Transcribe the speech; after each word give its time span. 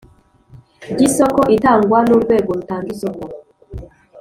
Ry 0.91 1.01
isoko 1.07 1.41
itangwa 1.55 1.99
n 2.07 2.09
urwego 2.15 2.49
rutanga 2.59 2.87
isoko 2.95 3.23